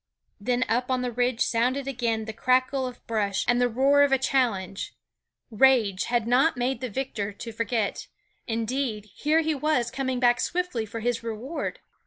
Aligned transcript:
Then 0.39 0.65
up 0.67 0.89
on 0.89 1.03
the 1.03 1.11
ridge 1.11 1.41
sounded 1.41 1.87
again 1.87 2.25
the 2.25 2.33
crackle 2.33 2.87
of 2.87 3.05
brush 3.05 3.45
and 3.47 3.61
the 3.61 3.69
roar 3.69 4.01
of 4.01 4.11
a 4.11 4.17
challenge. 4.17 4.93
Rage 5.51 6.05
had 6.05 6.25
not 6.27 6.57
made 6.57 6.81
the 6.81 6.89
victor 6.89 7.31
to 7.33 7.51
forget; 7.51 8.07
indeed, 8.47 9.11
here 9.13 9.41
he 9.41 9.53
was, 9.53 9.91
coming 9.91 10.19
back 10.19 10.39
swiftly 10.39 10.87
for 10.87 11.01
his 11.01 11.21
reward. 11.21 11.81